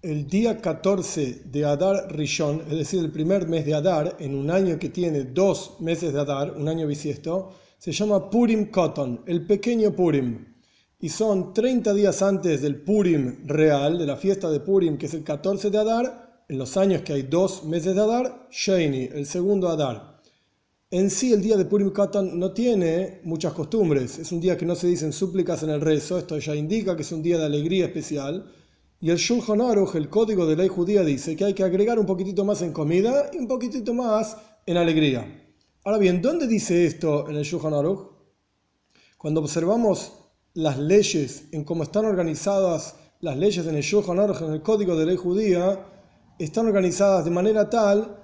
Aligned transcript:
El 0.00 0.28
día 0.28 0.58
14 0.58 1.42
de 1.46 1.64
Adar 1.64 2.06
Rishon, 2.14 2.62
es 2.70 2.78
decir, 2.78 3.00
el 3.00 3.10
primer 3.10 3.48
mes 3.48 3.66
de 3.66 3.74
Adar, 3.74 4.14
en 4.20 4.36
un 4.36 4.48
año 4.48 4.78
que 4.78 4.90
tiene 4.90 5.24
dos 5.24 5.80
meses 5.80 6.12
de 6.12 6.20
Adar, 6.20 6.52
un 6.52 6.68
año 6.68 6.86
bisiesto, 6.86 7.50
se 7.78 7.90
llama 7.90 8.30
Purim 8.30 8.70
Cotton, 8.70 9.22
el 9.26 9.44
pequeño 9.44 9.96
Purim. 9.96 10.54
Y 11.00 11.08
son 11.08 11.52
30 11.52 11.94
días 11.94 12.22
antes 12.22 12.62
del 12.62 12.76
Purim 12.76 13.44
real, 13.44 13.98
de 13.98 14.06
la 14.06 14.16
fiesta 14.16 14.48
de 14.48 14.60
Purim, 14.60 14.98
que 14.98 15.06
es 15.06 15.14
el 15.14 15.24
14 15.24 15.68
de 15.68 15.78
Adar, 15.78 16.44
en 16.48 16.58
los 16.58 16.76
años 16.76 17.02
que 17.02 17.14
hay 17.14 17.22
dos 17.22 17.64
meses 17.64 17.96
de 17.96 18.00
Adar, 18.00 18.46
Sheni, 18.52 19.08
el 19.12 19.26
segundo 19.26 19.68
Adar. 19.68 20.20
En 20.92 21.10
sí, 21.10 21.32
el 21.32 21.42
día 21.42 21.56
de 21.56 21.64
Purim 21.64 21.90
Cotton 21.90 22.38
no 22.38 22.52
tiene 22.52 23.20
muchas 23.24 23.52
costumbres. 23.52 24.20
Es 24.20 24.30
un 24.30 24.40
día 24.40 24.56
que 24.56 24.64
no 24.64 24.76
se 24.76 24.86
dicen 24.86 25.12
súplicas 25.12 25.64
en 25.64 25.70
el 25.70 25.80
rezo, 25.80 26.18
esto 26.18 26.38
ya 26.38 26.54
indica 26.54 26.94
que 26.94 27.02
es 27.02 27.10
un 27.10 27.20
día 27.24 27.36
de 27.36 27.46
alegría 27.46 27.86
especial 27.86 28.48
y 29.00 29.10
el 29.10 29.16
Shulchan 29.16 29.60
Aruch, 29.60 29.94
el 29.94 30.08
código 30.08 30.44
de 30.46 30.56
ley 30.56 30.68
judía, 30.68 31.04
dice 31.04 31.36
que 31.36 31.44
hay 31.44 31.54
que 31.54 31.62
agregar 31.62 31.98
un 31.98 32.06
poquitito 32.06 32.44
más 32.44 32.62
en 32.62 32.72
comida 32.72 33.30
y 33.32 33.38
un 33.38 33.46
poquitito 33.46 33.94
más 33.94 34.36
en 34.66 34.76
alegría. 34.76 35.24
Ahora 35.84 35.98
bien, 35.98 36.20
¿dónde 36.20 36.48
dice 36.48 36.84
esto 36.84 37.28
en 37.28 37.36
el 37.36 37.44
Shulchan 37.44 37.74
Aruch? 37.74 38.10
Cuando 39.16 39.40
observamos 39.40 40.12
las 40.54 40.78
leyes, 40.78 41.44
en 41.52 41.64
cómo 41.64 41.84
están 41.84 42.06
organizadas 42.06 42.96
las 43.20 43.36
leyes 43.36 43.66
en 43.66 43.76
el 43.76 43.82
Shulchan 43.82 44.18
Aruch, 44.18 44.42
en 44.42 44.52
el 44.52 44.62
código 44.62 44.96
de 44.96 45.06
ley 45.06 45.16
judía, 45.16 45.86
están 46.36 46.66
organizadas 46.66 47.24
de 47.24 47.30
manera 47.30 47.70
tal 47.70 48.16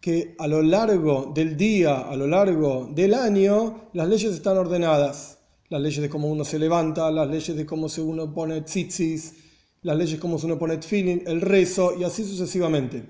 que 0.00 0.36
a 0.38 0.46
lo 0.46 0.62
largo 0.62 1.32
del 1.34 1.56
día, 1.56 2.08
a 2.08 2.16
lo 2.16 2.28
largo 2.28 2.88
del 2.92 3.14
año, 3.14 3.88
las 3.92 4.08
leyes 4.08 4.32
están 4.32 4.56
ordenadas. 4.56 5.38
Las 5.68 5.80
leyes 5.80 6.02
de 6.02 6.08
cómo 6.10 6.28
uno 6.28 6.44
se 6.44 6.58
levanta, 6.58 7.10
las 7.10 7.28
leyes 7.28 7.56
de 7.56 7.64
cómo 7.64 7.86
uno 7.98 8.34
pone 8.34 8.60
tzitzis, 8.62 9.41
las 9.82 9.96
leyes 9.96 10.20
como 10.20 10.38
se 10.38 10.46
uno 10.46 10.58
pone 10.58 10.80
feeling, 10.80 11.20
el 11.26 11.40
rezo 11.40 11.94
y 11.98 12.04
así 12.04 12.24
sucesivamente. 12.24 13.04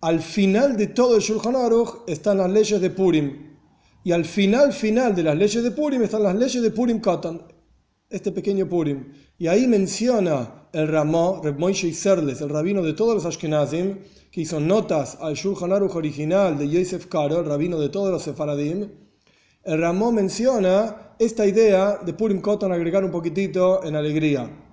Al 0.00 0.20
final 0.20 0.76
de 0.76 0.88
todo 0.88 1.16
el 1.16 1.22
Shulchan 1.22 1.56
Aruch 1.56 2.02
están 2.06 2.38
las 2.38 2.50
leyes 2.50 2.80
de 2.80 2.90
Purim. 2.90 3.54
Y 4.04 4.12
al 4.12 4.24
final, 4.24 4.72
final 4.72 5.14
de 5.14 5.22
las 5.22 5.36
leyes 5.36 5.62
de 5.62 5.70
Purim 5.70 6.02
están 6.02 6.22
las 6.22 6.36
leyes 6.36 6.62
de 6.62 6.70
Purim 6.70 7.00
Katan, 7.00 7.42
este 8.10 8.30
pequeño 8.30 8.68
Purim. 8.68 9.12
Y 9.38 9.46
ahí 9.48 9.66
menciona 9.66 10.68
el 10.72 10.88
Ramó, 10.88 11.40
Reb 11.42 11.58
Moishe 11.58 11.92
Serles, 11.92 12.40
el 12.42 12.50
rabino 12.50 12.82
de 12.82 12.92
todos 12.92 13.14
los 13.14 13.24
Ashkenazim, 13.24 13.98
que 14.30 14.42
hizo 14.42 14.60
notas 14.60 15.16
al 15.20 15.34
Shulchan 15.34 15.72
Aruch 15.72 15.96
original 15.96 16.58
de 16.58 16.68
Yosef 16.68 17.06
Karo, 17.06 17.40
el 17.40 17.46
rabino 17.46 17.80
de 17.80 17.88
todos 17.88 18.10
los 18.10 18.22
Sefaradim. 18.22 18.88
El 19.64 19.80
Ramó 19.80 20.12
menciona 20.12 21.14
esta 21.18 21.46
idea 21.46 21.98
de 22.04 22.12
Purim 22.12 22.40
Katan 22.40 22.72
agregar 22.72 23.04
un 23.04 23.10
poquitito 23.10 23.82
en 23.84 23.96
alegría. 23.96 24.63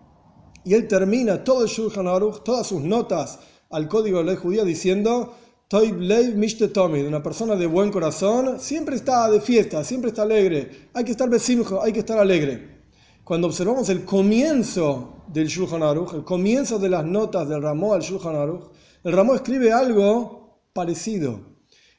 Y 0.64 0.74
él 0.74 0.88
termina 0.88 1.44
todo 1.44 1.64
el 1.64 1.70
Shulchan 1.70 2.08
Aruch, 2.08 2.44
todas 2.44 2.68
sus 2.68 2.82
notas 2.82 3.40
al 3.70 3.88
código 3.88 4.20
de 4.20 4.26
ley 4.26 4.36
judía 4.36 4.64
diciendo 4.64 5.34
una 5.74 7.24
persona 7.24 7.56
de 7.56 7.66
buen 7.66 7.92
corazón, 7.92 8.60
siempre 8.60 8.98
está 8.98 9.30
de 9.32 9.40
fiesta, 9.40 9.84
siempre 9.86 10.10
está 10.10 10.24
alegre. 10.24 10.90
Hay 10.94 11.06
que 11.06 11.12
estar 11.12 11.30
besimjo, 11.30 11.82
hay 11.82 11.94
que 11.94 12.00
estar 12.00 12.20
alegre. 12.20 12.82
Cuando 13.24 13.48
observamos 13.48 13.88
el 13.88 14.04
comienzo 14.04 15.24
del 15.28 15.48
Shulchan 15.48 15.82
Aruch, 15.82 16.14
el 16.14 16.24
comienzo 16.26 16.78
de 16.78 16.90
las 16.90 17.06
notas 17.06 17.48
del 17.48 17.62
Ramó 17.62 17.94
al 17.94 18.02
Shulchan 18.02 18.36
Aruch, 18.36 18.70
el 19.04 19.14
Ramó 19.14 19.34
escribe 19.34 19.72
algo 19.72 20.60
parecido. 20.74 21.40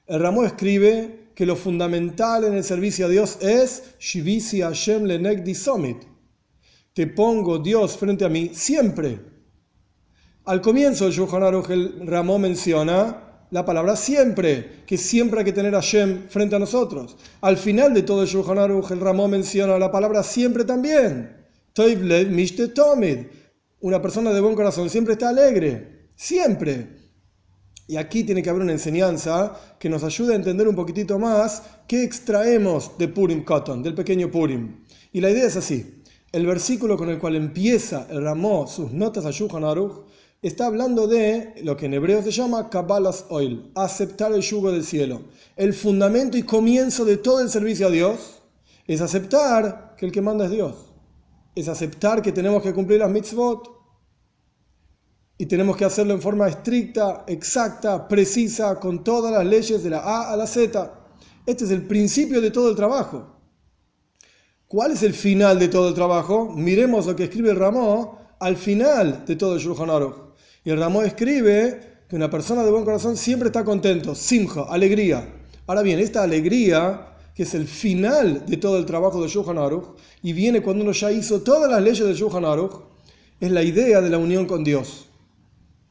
El 0.07 0.21
Ramó 0.21 0.45
escribe 0.45 1.31
que 1.35 1.47
lo 1.47 1.57
fundamental 1.57 2.45
en 2.45 2.53
el 2.53 2.65
servicio 2.65 3.07
a 3.07 3.09
Dios 3.09 3.39
es 3.41 3.95
Shivisi 3.99 4.61
Hashem 4.61 5.05
Lenegdi 5.05 5.55
Somit 5.55 6.12
te 6.95 7.07
pongo 7.07 7.59
Dios 7.59 7.97
frente 7.97 8.25
a 8.25 8.29
mí 8.29 8.51
siempre. 8.53 9.19
Al 10.45 10.61
comienzo 10.61 11.07
de 11.07 11.13
Shulchan 11.13 11.43
Aruch 11.43 11.71
el 11.71 12.07
Ramó 12.07 12.39
menciona 12.39 13.47
la 13.51 13.65
palabra 13.65 13.97
siempre, 13.97 14.83
que 14.87 14.99
siempre 14.99 15.41
hay 15.41 15.45
que 15.45 15.53
tener 15.53 15.75
a 15.75 15.81
Shem 15.81 16.29
frente 16.29 16.57
a 16.57 16.59
nosotros. 16.59 17.17
Al 17.43 17.57
final 17.57 17.95
de 17.95 18.03
todo 18.03 18.23
el 18.23 18.29
Shulchan 18.29 18.59
Aruch 18.59 18.91
el 18.91 19.01
Ramó 19.01 19.29
menciona 19.29 19.79
la 19.79 19.91
palabra 19.91 20.23
siempre 20.23 20.65
también. 20.65 21.37
Una 23.81 24.03
persona 24.03 24.33
de 24.33 24.41
buen 24.41 24.55
corazón 24.55 24.91
siempre 24.91 25.15
está 25.15 25.29
alegre, 25.29 26.11
siempre. 26.15 27.03
Y 27.87 27.97
aquí 27.97 28.25
tiene 28.25 28.43
que 28.43 28.51
haber 28.51 28.63
una 28.63 28.73
enseñanza 28.73 29.77
que 29.79 29.89
nos 29.89 30.05
ayude 30.05 30.33
a 30.33 30.37
entender 30.37 30.69
un 30.69 30.75
poquitito 30.75 31.19
más 31.19 31.63
qué 31.87 32.05
extraemos 32.05 32.97
de 32.99 33.09
Purim 33.09 33.45
Cotton, 33.45 33.83
del 33.83 33.95
pequeño 33.95 34.31
Purim. 34.31 34.85
Y 35.13 35.21
la 35.21 35.31
idea 35.31 35.47
es 35.47 35.57
así. 35.57 36.02
El 36.33 36.47
versículo 36.47 36.97
con 36.97 37.11
el 37.11 37.19
cual 37.19 37.37
empieza 37.37 38.07
el 38.09 38.25
Ramó 38.25 38.67
sus 38.67 38.91
notas 38.91 39.27
a 39.27 39.31
Shulchan 39.31 39.65
Aruch 39.65 40.07
está 40.41 40.65
hablando 40.65 41.07
de 41.07 41.53
lo 41.63 41.77
que 41.77 41.85
en 41.85 41.93
hebreo 41.93 42.23
se 42.23 42.31
llama 42.31 42.71
Kabbalas 42.71 43.27
Oil, 43.29 43.71
aceptar 43.75 44.33
el 44.33 44.41
yugo 44.41 44.73
del 44.73 44.83
cielo. 44.83 45.21
El 45.57 45.75
fundamento 45.75 46.39
y 46.39 46.45
comienzo 46.45 47.05
de 47.05 47.19
todo 47.19 47.41
el 47.41 47.51
servicio 47.51 47.87
a 47.87 47.91
Dios 47.91 48.41
es 48.87 49.03
aceptar 49.03 49.95
que 49.99 50.07
el 50.07 50.13
que 50.13 50.23
manda 50.23 50.47
es 50.47 50.53
Dios. 50.53 50.75
Es 51.55 51.69
aceptar 51.69 52.23
que 52.23 52.33
tenemos 52.33 52.63
que 52.63 52.73
cumplir 52.73 53.01
las 53.01 53.11
mitzvot 53.11 53.69
y 55.37 55.45
tenemos 55.45 55.77
que 55.77 55.85
hacerlo 55.85 56.15
en 56.15 56.23
forma 56.23 56.49
estricta, 56.49 57.25
exacta, 57.27 58.09
precisa, 58.09 58.81
con 58.81 59.05
todas 59.05 59.33
las 59.33 59.45
leyes 59.45 59.85
de 59.85 59.91
la 59.91 59.99
A 59.99 60.33
a 60.33 60.37
la 60.39 60.47
Z. 60.47 60.95
Este 61.45 61.65
es 61.65 61.71
el 61.71 61.87
principio 61.87 62.41
de 62.41 62.51
todo 62.51 62.71
el 62.71 62.77
trabajo. 62.77 63.42
¿Cuál 64.73 64.93
es 64.93 65.03
el 65.03 65.13
final 65.13 65.59
de 65.59 65.69
todo 65.69 65.91
el 65.91 65.95
trabajo? 65.95 66.51
Miremos 66.57 67.05
lo 67.05 67.15
que 67.15 67.25
escribe 67.25 67.51
el 67.51 67.59
al 68.41 68.57
final 68.57 69.23
de 69.27 69.37
todo 69.37 69.57
el 69.57 69.61
Shulchan 69.61 69.91
Aruch. 69.91 70.15
Y 70.65 70.71
el 70.71 70.83
escribe 71.05 72.05
que 72.09 72.17
una 72.17 72.31
persona 72.31 72.65
de 72.65 72.71
buen 72.71 72.83
corazón 72.83 73.19
siempre 73.19 73.49
está 73.49 73.65
contento, 73.65 74.15
simja, 74.15 74.63
alegría. 74.63 75.29
Ahora 75.67 75.83
bien, 75.83 75.99
esta 75.99 76.23
alegría, 76.23 77.09
que 77.35 77.43
es 77.43 77.53
el 77.53 77.67
final 77.67 78.47
de 78.47 78.57
todo 78.57 78.79
el 78.79 78.87
trabajo 78.87 79.23
de 79.23 79.29
Shulchan 79.29 79.59
Aruch, 79.59 79.89
y 80.23 80.33
viene 80.33 80.63
cuando 80.63 80.85
uno 80.85 80.93
ya 80.93 81.13
hizo 81.13 81.43
todas 81.43 81.71
las 81.71 81.83
leyes 81.83 82.07
de 82.07 82.15
Shulchan 82.15 82.47
Aruch, 82.47 82.73
es 83.41 83.51
la 83.51 83.63
idea 83.63 84.01
de 84.01 84.09
la 84.09 84.17
unión 84.17 84.47
con 84.47 84.65
Dios. 84.65 85.07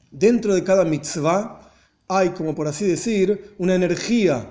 Dentro 0.09 0.55
de 0.55 0.63
cada 0.63 0.85
mitzvah 0.85 1.71
hay, 2.07 2.29
como 2.29 2.55
por 2.55 2.67
así 2.67 2.87
decir, 2.87 3.53
una 3.59 3.75
energía 3.75 4.49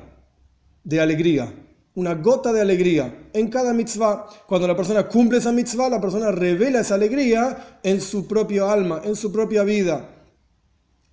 de 0.84 1.00
alegría 1.00 1.52
una 1.94 2.14
gota 2.14 2.52
de 2.52 2.60
alegría 2.60 3.28
en 3.32 3.48
cada 3.48 3.72
mitzvah. 3.72 4.26
Cuando 4.46 4.68
la 4.68 4.76
persona 4.76 5.08
cumple 5.08 5.38
esa 5.38 5.52
mitzvah, 5.52 5.88
la 5.88 6.00
persona 6.00 6.30
revela 6.30 6.80
esa 6.80 6.94
alegría 6.94 7.80
en 7.82 8.00
su 8.00 8.26
propio 8.26 8.68
alma, 8.68 9.02
en 9.04 9.16
su 9.16 9.32
propia 9.32 9.64
vida. 9.64 10.08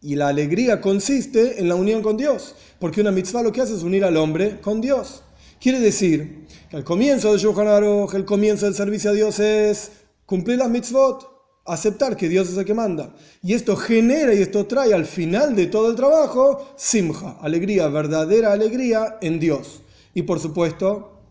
Y 0.02 0.16
la 0.16 0.28
alegría 0.28 0.80
consiste 0.80 1.60
en 1.60 1.68
la 1.68 1.76
unión 1.76 2.04
con 2.04 2.18
Dios, 2.18 2.56
porque 2.80 3.02
una 3.02 3.12
mitzvah 3.12 3.42
lo 3.42 3.52
que 3.52 3.62
hace 3.62 3.74
es 3.74 3.84
unir 3.84 4.06
al 4.06 4.18
hombre 4.18 4.62
con 4.62 4.80
Dios. 4.80 5.24
Quiere 5.60 5.80
decir 5.80 6.46
que 6.70 6.78
al 6.78 6.84
comienzo 6.84 7.34
de 7.34 7.40
Shulchan 7.40 7.68
Aruch, 7.68 8.14
el 8.14 8.26
comienzo 8.26 8.66
del 8.66 8.76
servicio 8.76 9.10
a 9.10 9.14
Dios 9.14 9.40
es 9.40 9.92
cumplir 10.26 10.60
las 10.60 10.70
mitzvot, 10.70 11.28
aceptar 11.66 12.16
que 12.16 12.30
Dios 12.30 12.50
es 12.50 12.58
el 12.58 12.66
que 12.66 12.76
manda. 12.76 13.16
Y 13.42 13.54
esto 13.54 13.76
genera 13.76 14.36
y 14.36 14.42
esto 14.44 14.68
trae 14.68 14.94
al 14.94 15.06
final 15.06 15.56
de 15.56 15.66
todo 15.66 15.90
el 15.90 15.96
trabajo 15.96 16.74
simja, 16.78 17.38
alegría, 17.42 17.88
verdadera 17.88 18.54
alegría 18.54 19.18
en 19.22 19.40
Dios. 19.40 19.82
Y 20.18 20.24
por 20.24 20.40
supuesto, 20.40 21.22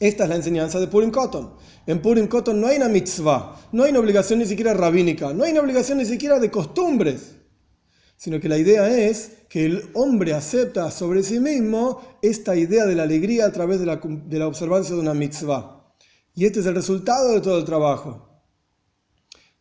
esta 0.00 0.24
es 0.24 0.28
la 0.28 0.34
enseñanza 0.34 0.80
de 0.80 0.88
Purim 0.88 1.12
Cotton. 1.12 1.54
En 1.86 2.02
Purim 2.02 2.26
Cotton 2.26 2.60
no 2.60 2.66
hay 2.66 2.76
una 2.76 2.88
mitzvah, 2.88 3.54
no 3.70 3.84
hay 3.84 3.92
una 3.92 4.00
obligación 4.00 4.40
ni 4.40 4.46
siquiera 4.46 4.74
rabínica, 4.74 5.32
no 5.32 5.44
hay 5.44 5.52
una 5.52 5.60
obligación 5.60 5.98
ni 5.98 6.06
siquiera 6.06 6.40
de 6.40 6.50
costumbres, 6.50 7.36
sino 8.16 8.40
que 8.40 8.48
la 8.48 8.58
idea 8.58 8.88
es 8.88 9.30
que 9.48 9.64
el 9.64 9.90
hombre 9.94 10.32
acepta 10.32 10.90
sobre 10.90 11.22
sí 11.22 11.38
mismo 11.38 12.02
esta 12.20 12.56
idea 12.56 12.84
de 12.84 12.96
la 12.96 13.04
alegría 13.04 13.46
a 13.46 13.52
través 13.52 13.78
de 13.78 13.86
la, 13.86 14.48
observancia 14.48 14.96
de 14.96 15.00
una 15.00 15.14
mitzvah. 15.14 15.94
Y 16.34 16.46
este 16.46 16.58
es 16.58 16.66
el 16.66 16.74
resultado 16.74 17.32
de 17.32 17.40
todo 17.40 17.58
el 17.58 17.64
trabajo 17.64 18.25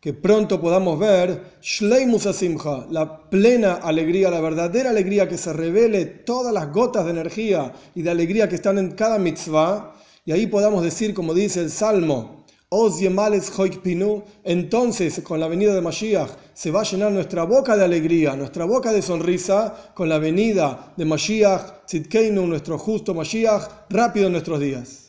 que 0.06 0.13
pronto 0.13 0.62
podamos 0.62 1.00
ver 1.00 1.57
Shleimus 1.63 2.28
Asimcha, 2.28 2.86
la 2.92 3.28
plena 3.28 3.74
alegría, 3.74 4.30
la 4.30 4.40
verdadera 4.40 4.92
alegría 4.92 5.28
que 5.28 5.36
se 5.36 5.52
revele 5.52 6.06
todas 6.06 6.54
las 6.54 6.72
gotas 6.72 7.06
de 7.06 7.10
energía 7.10 7.74
y 7.96 8.04
de 8.04 8.12
alegría 8.12 8.48
que 8.48 8.54
están 8.54 8.78
en 8.78 8.92
cada 8.92 9.18
mitzvah, 9.18 9.96
y 10.24 10.31
ahí 10.31 10.46
podamos 10.46 10.84
decir, 10.84 11.16
como 11.16 11.34
dice 11.34 11.62
el 11.62 11.72
Salmo, 11.72 12.46
Oz 12.69 13.00
Yemales 13.00 13.52
Pinu, 13.81 14.22
entonces 14.44 15.19
con 15.22 15.40
la 15.40 15.48
venida 15.48 15.74
de 15.74 15.81
Mashiach 15.81 16.30
se 16.54 16.69
va 16.69 16.81
a 16.81 16.84
llenar 16.84 17.12
nuestra 17.12 17.44
boca 17.44 17.75
de 17.75 17.86
alegría, 17.86 18.36
nuestra 18.36 18.66
boca 18.66 18.94
de 18.94 19.01
sonrisa, 19.01 19.92
con 19.96 20.08
la 20.08 20.19
venida 20.19 20.94
de 20.96 21.06
Mashiach, 21.06 21.88
Tzidkeinu, 21.88 22.46
nuestro 22.46 22.78
justo 22.78 23.16
Mashiach, 23.16 23.88
rápido 23.90 24.28
en 24.28 24.34
nuestros 24.34 24.60
días. 24.60 25.05